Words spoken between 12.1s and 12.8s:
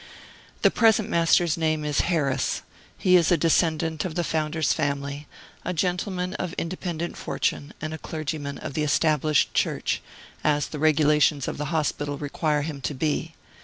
require